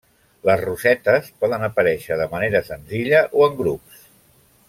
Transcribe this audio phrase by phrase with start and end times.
[0.49, 4.01] Les rosetes poden aparèixer de manera senzilla o en grups.